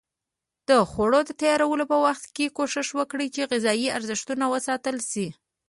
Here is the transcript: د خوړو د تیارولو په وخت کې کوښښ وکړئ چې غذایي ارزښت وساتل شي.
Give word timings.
د 0.69 0.71
خوړو 0.89 1.19
د 1.25 1.31
تیارولو 1.41 1.85
په 1.91 1.97
وخت 2.05 2.25
کې 2.35 2.53
کوښښ 2.57 2.89
وکړئ 2.99 3.27
چې 3.35 3.47
غذایي 3.51 3.87
ارزښت 3.97 4.27
وساتل 4.53 4.97
شي. 5.11 5.27